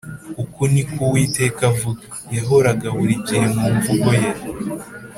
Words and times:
‘Uku 0.43 0.61
niko 0.71 0.95
Uwiteka 1.07 1.61
avuga,’’ 1.71 2.05
yahoraga 2.35 2.87
buri 2.97 3.15
gihe 3.25 3.45
mu 3.57 3.67
mvugo 3.77 4.09
ye 4.21 4.29